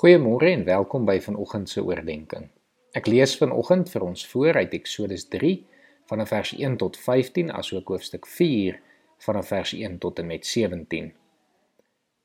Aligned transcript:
Goeiemôre 0.00 0.48
en 0.48 0.62
welkom 0.64 1.04
by 1.04 1.18
vanoggend 1.20 1.68
se 1.68 1.82
oordeenking. 1.84 2.46
Ek 2.96 3.04
lees 3.10 3.34
vanoggend 3.36 3.90
vir 3.92 4.04
ons 4.06 4.22
voor 4.30 4.56
uit 4.56 4.72
Eksodus 4.78 5.26
3 5.28 5.50
vanaf 6.08 6.30
vers 6.32 6.52
1 6.56 6.78
tot 6.80 6.94
15 6.96 7.50
asook 7.52 7.90
hoofstuk 7.92 8.24
4 8.24 8.78
vanaf 9.26 9.50
vers 9.52 9.74
1 9.76 9.98
tot 10.00 10.22
en 10.22 10.30
met 10.30 10.46
17. 10.48 11.10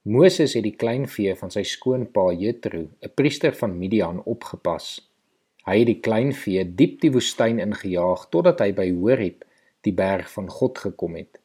Moses 0.08 0.56
het 0.56 0.64
die 0.64 0.78
kleinvee 0.80 1.34
van 1.36 1.52
sy 1.52 1.66
skoonpa 1.68 2.24
Jethro, 2.32 2.86
'n 3.04 3.12
priester 3.12 3.52
van 3.60 3.76
Midian, 3.78 4.22
opgepas. 4.24 5.12
Hy 5.68 5.80
het 5.80 5.92
die 5.92 6.00
kleinvee 6.00 6.64
diep 6.64 7.02
die 7.02 7.12
woestyn 7.12 7.60
ingejaag 7.60 8.30
totdat 8.32 8.64
hy 8.64 8.72
by 8.72 8.88
Horeb, 8.92 9.44
die 9.84 9.94
berg 9.94 10.32
van 10.32 10.48
God 10.48 10.78
gekom 10.78 11.20
het. 11.20 11.42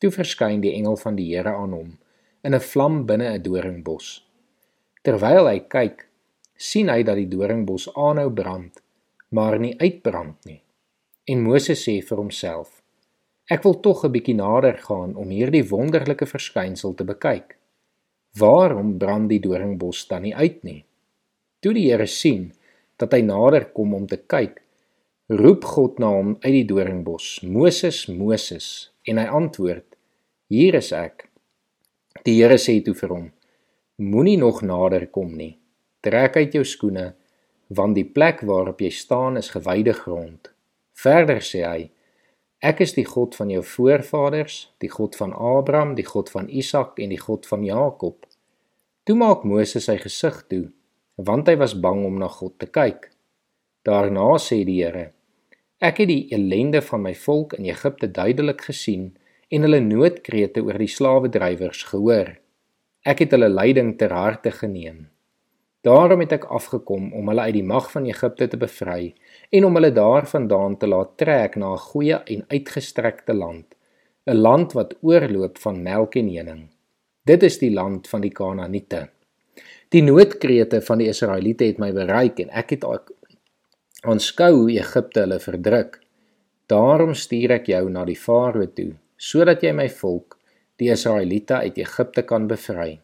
Toe 0.00 0.10
verskyn 0.10 0.64
die 0.64 0.72
engel 0.72 0.96
van 0.96 1.20
die 1.20 1.28
Here 1.36 1.52
aan 1.52 1.76
hom 1.76 1.98
in 2.40 2.54
'n 2.54 2.60
vlam 2.60 3.04
binne 3.04 3.36
'n 3.36 3.42
doringbos. 3.42 4.27
Terwyl 5.08 5.46
hy 5.48 5.60
kyk, 5.72 6.02
sien 6.60 6.90
hy 6.92 6.98
dat 7.00 7.16
die 7.16 7.30
doringbos 7.32 7.86
aanhou 7.96 8.28
brand, 8.28 8.74
maar 9.32 9.54
nie 9.56 9.70
uitbrand 9.80 10.44
nie. 10.44 10.58
En 11.32 11.40
Moses 11.40 11.80
sê 11.80 11.94
vir 12.04 12.20
homself: 12.20 12.82
Ek 13.48 13.64
wil 13.64 13.78
tog 13.80 14.04
'n 14.04 14.12
bietjie 14.12 14.34
nader 14.36 14.76
gaan 14.76 15.14
om 15.16 15.32
hierdie 15.32 15.64
wonderlike 15.70 16.28
verskynsel 16.28 16.92
te 16.92 17.06
bekyk. 17.08 17.56
Waarom 18.36 18.98
brand 18.98 19.30
die 19.32 19.40
doringbos 19.40 20.04
dan 20.10 20.28
nie 20.28 20.34
uit 20.34 20.60
nie? 20.62 20.84
Toe 21.62 21.72
die 21.72 21.88
Here 21.88 22.06
sien 22.06 22.52
dat 22.98 23.12
hy 23.12 23.22
nader 23.22 23.72
kom 23.72 23.94
om 23.94 24.06
te 24.06 24.20
kyk, 24.20 24.60
roep 25.28 25.64
God 25.64 25.98
na 25.98 26.12
hom 26.12 26.36
uit 26.44 26.52
die 26.52 26.68
doringbos: 26.68 27.40
"Moses, 27.42 28.08
Moses." 28.08 28.90
En 29.06 29.16
hy 29.16 29.24
antwoord: 29.24 29.96
"Hier 30.48 30.74
is 30.74 30.92
ek." 30.92 31.30
Die 32.24 32.42
Here 32.42 32.58
sê 32.58 32.84
toe 32.84 32.94
vir 32.94 33.08
hom: 33.08 33.32
Moenie 34.00 34.36
nog 34.38 34.60
nader 34.62 35.08
kom 35.10 35.32
nie. 35.34 35.56
Trek 36.06 36.36
uit 36.36 36.52
jou 36.54 36.60
skoene, 36.62 37.16
want 37.66 37.96
die 37.98 38.06
plek 38.06 38.44
waarop 38.46 38.78
jy 38.78 38.92
staan 38.94 39.40
is 39.40 39.50
gewyde 39.50 39.90
grond. 39.96 40.52
Verder 40.94 41.42
sê 41.42 41.64
hy: 41.66 41.88
Ek 42.62 42.78
is 42.86 42.94
die 42.94 43.06
God 43.08 43.34
van 43.34 43.50
jou 43.50 43.64
voorvaders, 43.66 44.60
die 44.78 44.92
God 44.94 45.18
van 45.18 45.34
Abraham, 45.34 45.96
die 45.98 46.06
God 46.06 46.30
van 46.30 46.46
Isak 46.46 47.02
en 47.02 47.10
die 47.10 47.18
God 47.18 47.50
van 47.50 47.66
Jakob. 47.66 48.22
Toe 49.02 49.18
maak 49.18 49.42
Moses 49.42 49.90
sy 49.90 49.98
gesig 49.98 50.44
toe, 50.46 50.64
want 51.18 51.50
hy 51.50 51.58
was 51.58 51.74
bang 51.74 52.06
om 52.06 52.22
na 52.22 52.30
God 52.30 52.54
te 52.62 52.70
kyk. 52.70 53.10
Daarna 53.82 54.36
sê 54.38 54.62
die 54.62 54.78
Here: 54.78 55.08
Ek 55.82 56.04
het 56.04 56.14
die 56.14 56.28
ellende 56.30 56.86
van 56.86 57.02
my 57.02 57.18
volk 57.18 57.58
in 57.58 57.66
Egipte 57.66 58.06
duidelik 58.06 58.62
gesien 58.70 59.16
en 59.50 59.66
hulle 59.66 59.82
noodkrete 59.82 60.62
oor 60.62 60.78
die 60.78 60.94
slawedrywers 60.94 61.88
gehoor. 61.90 62.38
Ek 63.08 63.22
het 63.24 63.32
hulle 63.32 63.48
lyding 63.48 63.94
ter 63.96 64.12
harte 64.12 64.50
geneem. 64.52 65.06
Daarom 65.86 66.20
het 66.20 66.34
ek 66.36 66.48
afgekom 66.52 67.06
om 67.16 67.30
hulle 67.30 67.46
uit 67.46 67.54
die 67.56 67.64
mag 67.64 67.86
van 67.94 68.04
Egipte 68.10 68.48
te 68.52 68.58
bevry 68.60 69.14
en 69.54 69.64
om 69.64 69.78
hulle 69.78 69.90
daarvandaan 69.96 70.74
te 70.82 70.90
laat 70.90 71.14
trek 71.22 71.56
na 71.56 71.70
'n 71.72 71.84
goeie 71.88 72.18
en 72.34 72.44
uitgestrekte 72.52 73.32
land, 73.32 73.66
'n 74.26 74.36
land 74.36 74.74
wat 74.78 74.96
oorloop 75.00 75.56
van 75.64 75.82
melk 75.82 76.16
en 76.20 76.28
honing. 76.34 76.62
Dit 77.24 77.42
is 77.42 77.58
die 77.58 77.72
land 77.72 78.08
van 78.08 78.20
die 78.20 78.34
Kanaaniete. 78.40 79.08
Die 79.88 80.02
noodkrete 80.02 80.82
van 80.82 80.98
die 80.98 81.08
Israeliete 81.08 81.64
het 81.64 81.78
my 81.78 81.92
bereik 81.92 82.40
en 82.40 82.50
ek 82.50 82.70
het 82.70 82.84
aanskou 84.02 84.52
hoe 84.52 84.70
Egipte 84.70 85.20
hulle 85.20 85.40
verdruk. 85.40 86.00
Daarom 86.66 87.14
stuur 87.14 87.50
ek 87.50 87.66
jou 87.66 87.88
na 87.90 88.04
die 88.04 88.16
Farao 88.16 88.66
toe, 88.66 88.92
sodat 89.16 89.62
jy 89.62 89.72
my 89.72 89.88
volk 89.88 90.27
die 90.78 90.90
Israeliete 90.94 91.58
uit 91.64 91.78
Egipte 91.78 92.22
kan 92.22 92.46
bevry. 92.50 93.00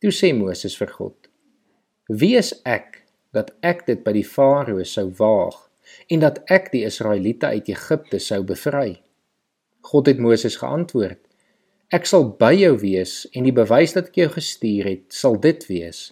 Toe 0.00 0.12
sê 0.16 0.32
Moses 0.32 0.76
vir 0.80 0.92
God: 0.96 1.28
Wie 2.08 2.36
is 2.40 2.54
ek 2.64 3.02
dat 3.36 3.52
ek 3.60 3.84
dit 3.86 4.00
by 4.04 4.14
die 4.16 4.26
Farao 4.26 4.80
sou 4.88 5.10
waag 5.18 5.58
en 6.08 6.24
dat 6.24 6.40
ek 6.48 6.70
die 6.72 6.86
Israeliete 6.88 7.52
uit 7.52 7.68
Egipte 7.68 8.18
sou 8.18 8.40
bevry? 8.48 9.02
God 9.92 10.08
het 10.08 10.24
Moses 10.24 10.56
geantwoord: 10.62 11.20
Ek 11.92 12.08
sal 12.08 12.30
by 12.40 12.54
jou 12.54 12.72
wees 12.80 13.26
en 13.34 13.44
die 13.44 13.54
bewys 13.54 13.92
dat 13.96 14.08
ek 14.08 14.18
jou 14.22 14.30
gestuur 14.38 14.88
het, 14.88 15.04
sal 15.12 15.36
dit 15.36 15.68
wees: 15.68 16.10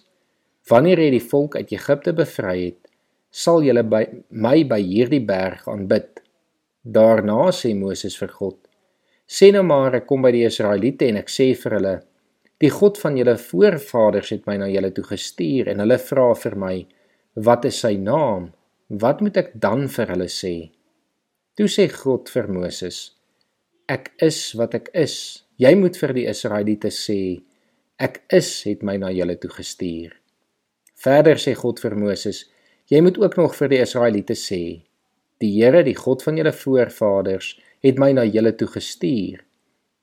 Wanneer 0.69 1.01
jy 1.01 1.11
die 1.17 1.27
volk 1.33 1.57
uit 1.57 1.73
Egipte 1.73 2.13
bevry 2.13 2.57
het, 2.67 2.81
sal 3.31 3.65
julle 3.65 3.81
by 3.89 4.05
my 4.29 4.57
by 4.69 4.81
hierdie 4.85 5.25
berg 5.25 5.65
aanbid. 5.71 6.21
Daarna 6.85 7.49
sê 7.55 7.73
Moses 7.73 8.21
vir 8.21 8.37
God: 8.37 8.68
Sê 9.29 9.51
nou 9.53 9.61
maar 9.61 9.93
ek 9.99 10.07
kom 10.09 10.23
by 10.25 10.31
die 10.33 10.47
Israeliete 10.47 11.05
en 11.05 11.19
ek 11.19 11.27
sê 11.29 11.51
vir 11.63 11.75
hulle: 11.77 11.97
Die 12.59 12.71
God 12.73 12.97
van 12.97 13.17
julle 13.19 13.35
voorvaders 13.37 14.31
het 14.33 14.47
my 14.49 14.55
na 14.57 14.69
julle 14.71 14.89
toe 14.95 15.05
gestuur 15.11 15.69
en 15.69 15.83
hulle 15.83 15.99
vra 16.01 16.31
vir 16.43 16.55
my: 16.63 16.73
Wat 17.47 17.67
is 17.69 17.83
sy 17.85 17.93
naam? 18.01 18.49
Wat 18.89 19.21
moet 19.21 19.37
ek 19.37 19.53
dan 19.53 19.85
vir 19.93 20.15
hulle 20.15 20.27
sê? 20.33 20.55
Toe 21.53 21.69
sê 21.69 21.85
God 21.93 22.33
vir 22.33 22.49
Moses: 22.57 23.03
Ek 23.85 24.09
is 24.25 24.41
wat 24.57 24.73
ek 24.79 24.89
is. 24.97 25.45
Jy 25.61 25.75
moet 25.77 26.01
vir 26.01 26.15
die 26.17 26.25
Israeliete 26.33 26.89
sê: 26.89 27.21
Ek 28.01 28.23
is 28.33 28.49
het 28.65 28.81
my 28.81 28.97
na 28.97 29.13
julle 29.13 29.37
toe 29.37 29.53
gestuur. 29.53 30.15
Verder 31.05 31.37
sê 31.37 31.53
God 31.53 31.85
vir 31.85 31.99
Moses: 32.01 32.47
Jy 32.89 33.05
moet 33.05 33.21
ook 33.21 33.37
nog 33.37 33.53
vir 33.61 33.75
die 33.75 33.83
Israeliete 33.85 34.33
sê: 34.33 34.63
Die 35.39 35.53
Here, 35.53 35.85
die 35.85 35.95
God 35.95 36.25
van 36.25 36.41
julle 36.41 36.51
voorvaders, 36.51 37.53
het 37.85 37.99
my 37.99 38.11
na 38.15 38.25
julle 38.27 38.51
toe 38.55 38.67
gestuur. 38.67 39.43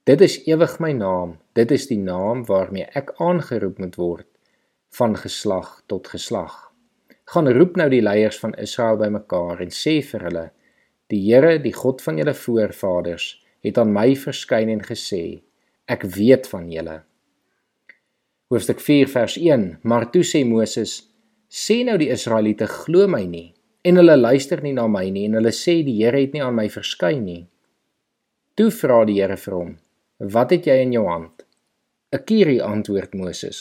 Dit 0.07 0.23
is 0.23 0.39
ewig 0.47 0.79
my 0.81 0.93
naam, 0.97 1.37
dit 1.59 1.71
is 1.75 1.89
die 1.91 1.99
naam 1.99 2.45
waarmee 2.49 2.87
ek 2.99 3.13
aangeroep 3.23 3.81
moet 3.83 3.99
word 4.01 4.29
van 4.97 5.17
geslag 5.19 5.83
tot 5.91 6.09
geslag. 6.09 6.55
Gaan 7.27 7.51
roep 7.53 7.75
nou 7.77 7.89
die 7.91 8.05
leiers 8.05 8.39
van 8.39 8.55
Israel 8.63 9.01
bymekaar 9.01 9.61
en 9.65 9.75
sê 9.75 9.99
vir 10.11 10.29
hulle: 10.29 10.45
Die 11.11 11.21
Here, 11.27 11.59
die 11.59 11.75
God 11.75 12.01
van 12.03 12.21
julle 12.21 12.35
voorvaders, 12.35 13.27
het 13.67 13.79
aan 13.83 13.93
my 13.93 14.15
verskyn 14.17 14.71
en 14.71 14.85
gesê: 14.87 15.43
Ek 15.91 16.07
weet 16.17 16.47
van 16.47 16.71
julle. 16.71 17.01
Hoofstuk 18.47 18.81
4 18.81 19.11
vers 19.11 19.37
1: 19.43 19.67
Maar 19.83 20.09
toe 20.15 20.23
sê 20.23 20.45
Moses: 20.47 21.01
Sê 21.51 21.83
nou 21.85 21.99
die 21.99 22.13
Israeliete 22.15 22.71
glo 22.71 23.07
my 23.11 23.25
nie 23.27 23.53
en 23.87 24.01
hulle 24.01 24.17
luister 24.19 24.63
nie 24.65 24.75
na 24.75 24.89
my 24.91 25.05
nie 25.15 25.29
en 25.29 25.37
hulle 25.39 25.53
sê 25.55 25.77
die 25.87 26.01
Here 26.01 26.19
het 26.19 26.33
nie 26.35 26.43
aan 26.43 26.57
my 26.57 26.67
verskyn 26.71 27.23
nie. 27.27 27.43
Toe 28.57 28.71
vra 28.73 29.03
die 29.05 29.19
Here 29.21 29.37
vir 29.37 29.55
hom: 29.55 29.73
"Wat 30.33 30.53
het 30.55 30.65
jy 30.65 30.77
in 30.81 30.93
jou 30.95 31.05
hand?" 31.05 31.43
"’n 32.17 32.23
Kierie," 32.25 32.63
antwoord 32.65 33.13
Moses. 33.15 33.59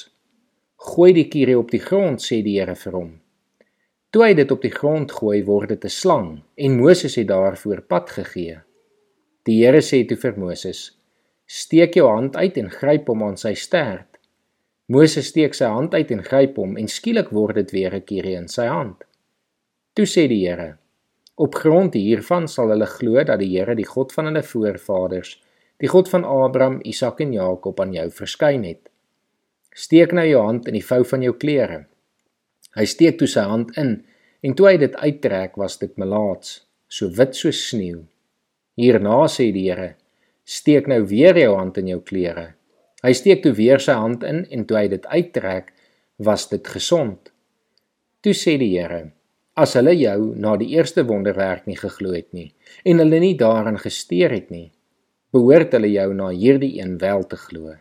"Gooi 0.79 1.11
die 1.13 1.27
kierie 1.27 1.57
op 1.59 1.71
die 1.71 1.81
grond," 1.83 2.23
sê 2.23 2.37
die 2.41 2.53
Here 2.59 2.75
vir 2.75 2.93
hom. 2.95 3.09
Toe 4.11 4.23
hy 4.23 4.33
dit 4.33 4.51
op 4.55 4.61
die 4.61 4.71
grond 4.71 5.11
gooi, 5.11 5.43
word 5.43 5.73
dit 5.73 5.83
'n 5.83 5.89
slang 5.89 6.29
en 6.55 6.77
Moses 6.79 7.15
het 7.15 7.27
daarvoor 7.27 7.81
pad 7.81 8.09
gegee. 8.09 8.61
Die 9.43 9.65
Here 9.65 9.81
sê 9.81 10.07
toe 10.07 10.15
vir 10.15 10.39
Moses: 10.39 10.95
"Steek 11.45 11.95
jou 11.95 12.07
hand 12.07 12.37
uit 12.37 12.57
en 12.57 12.69
gryp 12.69 13.07
hom 13.07 13.23
aan 13.23 13.37
sy 13.37 13.53
stert." 13.53 14.17
Moses 14.87 15.27
steek 15.27 15.53
sy 15.53 15.65
hand 15.65 15.93
uit 15.93 16.11
en 16.11 16.23
gryp 16.23 16.55
hom 16.55 16.77
en 16.77 16.87
skielik 16.87 17.29
word 17.31 17.55
dit 17.55 17.71
weer 17.71 17.93
'n 17.93 18.05
kierie 18.05 18.37
in 18.37 18.47
sy 18.47 18.67
hand. 18.67 19.03
Toe 19.93 20.05
sê 20.05 20.29
die 20.29 20.47
Here: 20.47 20.77
Op 21.35 21.55
grond 21.55 21.93
hiervan 21.99 22.45
sal 22.47 22.69
hulle 22.71 22.87
glo 22.87 23.23
dat 23.27 23.41
die 23.41 23.51
Here, 23.51 23.75
die 23.75 23.87
God 23.87 24.13
van 24.15 24.29
hulle 24.29 24.43
voorvaders, 24.43 25.33
die 25.83 25.89
God 25.91 26.07
van 26.07 26.23
Abraham, 26.23 26.79
Isak 26.87 27.19
en 27.19 27.33
Jakob 27.35 27.79
aan 27.83 27.91
jou 27.91 28.07
verskyn 28.21 28.63
het. 28.63 28.85
Steek 29.75 30.13
nou 30.15 30.23
jou 30.23 30.39
hand 30.45 30.69
in 30.71 30.77
die 30.77 30.85
vou 30.85 31.01
van 31.03 31.25
jou 31.25 31.33
klere. 31.35 31.81
Hy 32.79 32.85
steek 32.87 33.17
toe 33.19 33.27
sy 33.27 33.43
hand 33.49 33.75
in 33.79 33.97
en 34.45 34.55
toe 34.55 34.69
hy 34.69 34.77
dit 34.79 34.95
uittrek, 34.95 35.57
was 35.59 35.75
dit 35.81 35.91
melaats, 35.99 36.61
so 36.87 37.11
wit 37.11 37.35
soos 37.35 37.59
sneeu. 37.67 38.05
Hierna 38.79 39.25
sê 39.31 39.49
die 39.51 39.65
Here: 39.67 39.95
Steek 40.47 40.87
nou 40.87 41.01
weer 41.09 41.35
jou 41.35 41.51
hand 41.57 41.81
in 41.81 41.91
jou 41.91 41.99
klere. 41.99 42.53
Hy 43.03 43.11
steek 43.11 43.43
toe 43.43 43.51
weer 43.57 43.83
sy 43.83 43.97
hand 43.99 44.23
in 44.23 44.45
en 44.51 44.63
toe 44.67 44.79
hy 44.79 44.87
dit 44.95 45.05
uittrek, 45.11 45.73
was 46.15 46.47
dit 46.47 46.67
gesond. 46.67 47.31
Toe 48.23 48.31
sê 48.31 48.55
die 48.61 48.71
Here: 48.77 49.11
as 49.55 49.73
hulle 49.79 49.93
jou 49.95 50.33
na 50.35 50.57
die 50.59 50.73
eerste 50.75 51.05
wonderwerk 51.07 51.67
nie 51.69 51.77
geglo 51.79 52.11
het 52.15 52.31
nie 52.35 52.49
en 52.83 52.99
hulle 52.99 53.19
nie 53.23 53.35
daaraan 53.39 53.79
gesteer 53.79 54.33
het 54.35 54.49
nie, 54.51 54.67
behoort 55.31 55.71
hulle 55.77 55.91
jou 55.93 56.09
na 56.13 56.31
hierdie 56.35 56.73
een 56.79 56.97
wel 56.99 57.23
te 57.31 57.39
glo. 57.39 57.75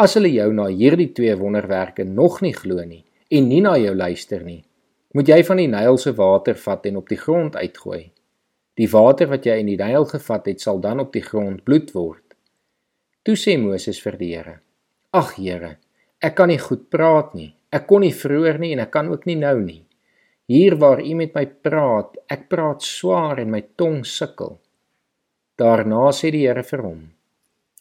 As 0.00 0.16
hulle 0.18 0.32
jou 0.32 0.48
na 0.56 0.66
hierdie 0.66 1.10
twee 1.14 1.36
wonderwerke 1.38 2.04
nog 2.04 2.40
nie 2.42 2.54
glo 2.56 2.82
nie 2.82 3.04
en 3.30 3.46
nie 3.48 3.60
na 3.62 3.76
jou 3.78 3.94
luister 3.94 4.42
nie, 4.42 4.62
moet 5.14 5.30
jy 5.30 5.42
van 5.46 5.60
die 5.62 5.68
Nyl 5.70 5.98
se 5.98 6.12
water 6.14 6.58
vat 6.58 6.86
en 6.90 6.98
op 6.98 7.10
die 7.10 7.18
grond 7.18 7.56
uitgooi. 7.58 8.10
Die 8.78 8.88
water 8.90 9.30
wat 9.30 9.46
jy 9.46 9.58
in 9.62 9.70
die 9.70 9.78
Nyl 9.78 10.06
gevat 10.10 10.46
het, 10.50 10.62
sal 10.62 10.78
dan 10.82 11.02
op 11.02 11.12
die 11.14 11.22
grond 11.22 11.62
bloed 11.66 11.90
word. 11.94 12.24
Toe 13.26 13.36
sê 13.36 13.56
Moses 13.60 13.98
vir 14.02 14.16
die 14.18 14.30
Here: 14.32 14.56
Ag 15.12 15.34
Here, 15.36 15.76
ek 16.22 16.38
kan 16.38 16.50
nie 16.50 16.58
goed 16.62 16.88
praat 16.90 17.34
nie. 17.34 17.50
Ek 17.70 17.86
kon 17.90 18.02
nie 18.02 18.14
vroeër 18.14 18.58
nie 18.62 18.72
en 18.74 18.82
ek 18.86 18.92
kan 18.94 19.10
ook 19.10 19.26
nie 19.28 19.36
nou 19.38 19.58
nie. 19.62 19.82
Hier 20.50 20.74
waar 20.82 20.98
U 20.98 21.12
met 21.14 21.36
my 21.38 21.44
praat, 21.46 22.16
ek 22.26 22.48
praat 22.50 22.82
swaar 22.82 23.38
en 23.38 23.52
my 23.52 23.60
tong 23.78 24.00
sukkel. 24.02 24.56
Daarna 25.60 26.08
sê 26.10 26.32
die 26.34 26.40
Here 26.42 26.64
vir 26.66 26.82
hom: 26.82 27.04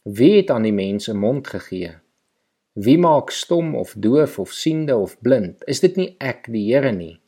Wie 0.06 0.36
het 0.36 0.54
aan 0.54 0.68
die 0.68 0.76
mens 0.76 1.10
'n 1.10 1.18
mond 1.18 1.50
gegee? 1.50 1.96
Wie 2.76 2.98
maak 2.98 3.32
stom 3.32 3.74
of 3.76 3.96
doof 3.98 4.38
of 4.40 4.54
siende 4.54 4.96
of 4.96 5.18
blind? 5.22 5.64
Is 5.68 5.80
dit 5.80 5.98
nie 5.98 6.16
ek, 6.20 6.46
die 6.46 6.68
Here 6.70 6.92
nie? 6.92 7.20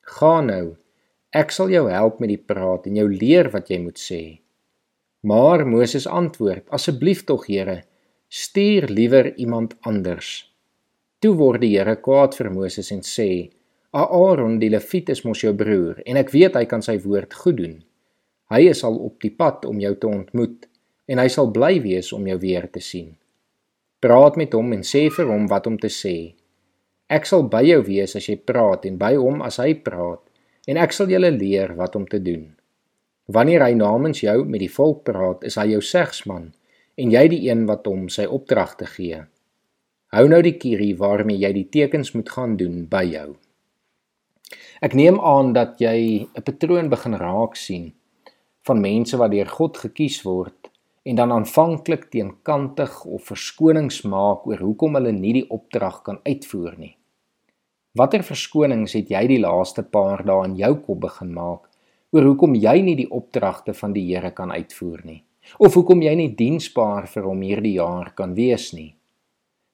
Gaan 0.00 0.46
nou. 0.46 0.76
Ek 1.32 1.50
sal 1.50 1.70
jou 1.70 1.90
help 1.90 2.20
met 2.20 2.28
die 2.28 2.44
praat 2.52 2.86
en 2.86 2.94
jou 2.94 3.08
leer 3.10 3.50
wat 3.50 3.68
jy 3.70 3.80
moet 3.82 3.98
sê. 3.98 4.38
Maar 5.22 5.66
Moses 5.66 6.06
antwoord: 6.06 6.70
Asseblief 6.70 7.24
tog, 7.24 7.46
Here, 7.46 7.82
stuur 8.28 8.86
liewer 8.86 9.34
iemand 9.38 9.74
anders. 9.80 10.54
Toe 11.18 11.34
word 11.34 11.60
die 11.60 11.76
Here 11.76 11.96
kwaad 11.96 12.36
vir 12.36 12.50
Moses 12.50 12.92
en 12.92 13.02
sê: 13.02 13.57
Aaron 13.96 14.58
die 14.60 14.68
Lewiet 14.68 15.08
is 15.08 15.22
mos 15.24 15.40
jou 15.40 15.54
broer 15.56 16.02
en 16.04 16.18
ek 16.20 16.28
weet 16.34 16.58
hy 16.58 16.66
kan 16.68 16.82
sy 16.84 16.98
woord 17.00 17.32
goed 17.32 17.56
doen. 17.56 17.78
Hy 18.52 18.66
is 18.68 18.82
al 18.84 18.98
op 19.00 19.16
die 19.24 19.32
pad 19.32 19.64
om 19.64 19.80
jou 19.80 19.94
te 19.96 20.10
ontmoet 20.10 20.66
en 21.08 21.22
hy 21.22 21.28
sal 21.32 21.48
bly 21.54 21.78
wees 21.80 22.12
om 22.12 22.26
jou 22.28 22.36
weer 22.42 22.66
te 22.68 22.82
sien. 22.84 23.14
Praat 24.04 24.36
met 24.36 24.52
hom 24.52 24.74
en 24.76 24.84
sê 24.84 25.06
vir 25.08 25.32
hom 25.32 25.48
wat 25.48 25.70
om 25.72 25.80
te 25.80 25.88
sê. 25.88 26.34
Ek 27.08 27.24
sal 27.24 27.48
by 27.48 27.62
jou 27.64 27.80
wees 27.88 28.12
as 28.20 28.28
jy 28.28 28.36
praat 28.36 28.84
en 28.84 29.00
by 29.00 29.14
hom 29.16 29.40
as 29.40 29.56
hy 29.64 29.72
praat 29.80 30.20
en 30.68 30.76
ek 30.76 30.92
sal 30.92 31.08
julle 31.08 31.32
leer 31.32 31.72
wat 31.80 31.96
om 31.96 32.04
te 32.04 32.20
doen. 32.20 32.44
Wanneer 33.32 33.64
hy 33.70 33.72
namens 33.80 34.20
jou 34.20 34.44
met 34.44 34.60
die 34.60 34.72
volk 34.72 35.02
praat, 35.08 35.48
is 35.48 35.56
hy 35.56 35.70
jou 35.72 35.80
segsman 35.80 36.52
en 37.00 37.10
jy 37.16 37.26
die 37.32 37.42
een 37.48 37.64
wat 37.64 37.88
hom 37.88 38.08
sy 38.12 38.28
opdragte 38.28 38.84
gee. 38.84 39.24
Hou 40.12 40.28
nou 40.28 40.44
die 40.44 40.58
kierie 40.60 40.94
waarmee 40.96 41.40
jy 41.40 41.54
die 41.56 41.68
tekens 41.72 42.12
moet 42.12 42.28
gaan 42.36 42.60
doen 42.60 42.84
by 42.84 43.06
jou. 43.08 43.30
Ek 44.78 44.94
neem 44.94 45.16
aan 45.18 45.52
dat 45.52 45.80
jy 45.82 46.28
'n 46.38 46.42
patroon 46.42 46.88
begin 46.88 47.14
raak 47.18 47.56
sien 47.56 47.94
van 48.62 48.80
mense 48.80 49.16
wat 49.16 49.30
deur 49.30 49.48
God 49.48 49.76
gekies 49.76 50.22
word 50.22 50.70
en 51.02 51.16
dan 51.16 51.32
aanvanklik 51.32 52.10
teenkantig 52.10 53.04
of 53.04 53.26
verskonings 53.26 54.02
maak 54.02 54.46
oor 54.46 54.58
hoekom 54.58 54.94
hulle 54.94 55.12
nie 55.12 55.32
die 55.32 55.50
opdrag 55.50 56.02
kan 56.02 56.20
uitvoer 56.22 56.78
nie. 56.78 56.96
Watter 57.94 58.22
verskonings 58.22 58.92
het 58.92 59.10
jy 59.10 59.26
die 59.26 59.40
laaste 59.40 59.82
paar 59.82 60.22
dae 60.22 60.44
in 60.44 60.54
jou 60.56 60.74
kop 60.76 61.00
begin 61.00 61.32
maak 61.34 61.66
oor 62.12 62.22
hoekom 62.22 62.54
jy 62.54 62.82
nie 62.82 62.96
die 62.96 63.10
opdragte 63.10 63.74
van 63.74 63.92
die 63.92 64.06
Here 64.14 64.30
kan 64.30 64.52
uitvoer 64.52 65.02
nie 65.04 65.24
of 65.58 65.74
hoekom 65.74 66.02
jy 66.02 66.14
nie 66.14 66.34
diensbaar 66.36 67.08
vir 67.08 67.22
hom 67.24 67.42
hierdie 67.42 67.74
jaar 67.74 68.12
kan 68.14 68.34
wees 68.34 68.72
nie? 68.72 68.94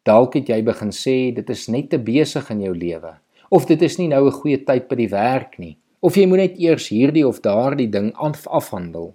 Dalk 0.04 0.34
het 0.34 0.48
jy 0.48 0.62
begin 0.62 0.92
sê 0.92 1.34
dit 1.34 1.50
is 1.50 1.68
net 1.68 1.90
te 1.90 1.98
besig 1.98 2.50
in 2.50 2.60
jou 2.60 2.74
lewe 2.74 3.18
of 3.48 3.66
dit 3.66 3.82
is 3.82 3.98
nie 3.98 4.08
nou 4.08 4.26
'n 4.26 4.40
goeie 4.40 4.64
tyd 4.64 4.88
by 4.88 4.96
die 4.96 5.10
werk 5.10 5.58
nie 5.58 5.76
of 6.04 6.18
jy 6.20 6.26
moet 6.28 6.42
net 6.42 6.58
eers 6.60 6.90
hierdie 6.92 7.24
of 7.24 7.40
daardie 7.40 7.88
ding 7.88 8.12
afhandel. 8.20 9.14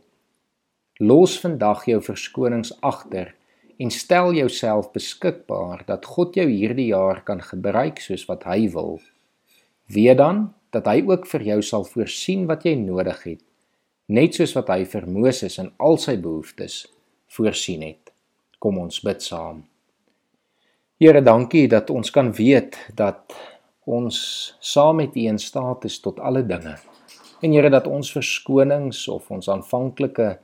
Los 1.00 1.38
vandag 1.40 1.86
jou 1.86 2.02
verskonings 2.02 2.74
agter 2.82 3.36
en 3.80 3.92
stel 3.94 4.34
jouself 4.34 4.90
beskikbaar 4.92 5.86
dat 5.86 6.06
God 6.06 6.36
jou 6.36 6.48
hierdie 6.50 6.90
jaar 6.90 7.22
kan 7.24 7.44
gebruik 7.46 8.02
soos 8.02 8.26
wat 8.26 8.44
hy 8.50 8.68
wil. 8.74 8.98
Weet 9.86 10.18
dan 10.18 10.50
dat 10.74 10.90
hy 10.90 11.04
ook 11.06 11.30
vir 11.30 11.46
jou 11.54 11.62
sal 11.62 11.86
voorsien 11.86 12.48
wat 12.50 12.66
jy 12.66 12.76
nodig 12.82 13.22
het, 13.24 13.44
net 14.10 14.36
soos 14.36 14.56
wat 14.58 14.74
hy 14.74 14.84
vir 14.90 15.06
Moses 15.08 15.60
en 15.62 15.72
al 15.78 15.98
sy 16.02 16.18
behoeftes 16.18 16.88
voorsien 17.30 17.86
het. 17.86 18.10
Kom 18.60 18.82
ons 18.82 19.00
bid 19.06 19.22
saam. 19.22 19.64
Here, 21.00 21.22
dankie 21.24 21.68
dat 21.72 21.90
ons 21.94 22.12
kan 22.12 22.34
weet 22.36 22.76
dat 22.98 23.32
ons 23.90 24.18
saam 24.60 25.00
met 25.02 25.16
U 25.16 25.26
in 25.32 25.40
staat 25.40 25.86
is 25.86 26.00
tot 26.00 26.20
alle 26.20 26.46
dinge. 26.46 26.76
En 27.42 27.52
Here 27.52 27.70
dat 27.70 27.88
ons 27.88 28.12
verskonings 28.12 29.08
of 29.08 29.30
ons 29.32 29.50
aanvanklike 29.50 30.38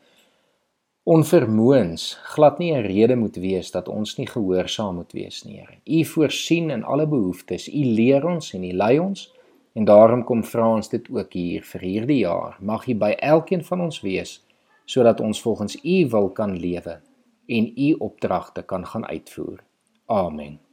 onvermoëns 1.05 2.15
glad 2.33 2.57
nie 2.59 2.71
'n 2.73 2.85
rede 2.85 3.15
moet 3.15 3.35
wees 3.35 3.71
dat 3.71 3.87
ons 3.87 4.17
nie 4.17 4.27
gehoorsaam 4.27 4.95
moet 4.95 5.11
wees 5.11 5.43
nie, 5.43 5.59
Here. 5.59 5.77
U 5.85 6.05
voorsien 6.05 6.69
in 6.69 6.83
alle 6.83 7.07
behoeftes. 7.07 7.67
U 7.67 7.83
leer 7.85 8.25
ons 8.25 8.53
en 8.53 8.63
U 8.63 8.71
lei 8.73 8.99
ons. 8.99 9.31
En 9.75 9.85
daarom 9.85 10.23
kom 10.23 10.43
vra 10.43 10.75
ons 10.75 10.89
dit 10.89 11.09
ook 11.11 11.33
hier 11.33 11.63
vir 11.63 11.81
hierdie 11.81 12.19
jaar. 12.19 12.57
Mag 12.59 12.87
U 12.87 12.95
by 12.95 13.11
elkeen 13.19 13.63
van 13.63 13.81
ons 13.81 14.01
wees 14.01 14.41
sodat 14.85 15.19
ons 15.19 15.41
volgens 15.41 15.77
U 15.83 16.07
wil 16.09 16.29
kan 16.29 16.57
lewe 16.57 17.01
en 17.47 17.73
U 17.77 17.93
opdragte 17.93 18.61
kan 18.61 18.85
gaan 18.85 19.05
uitvoer. 19.05 19.63
Amen. 20.05 20.64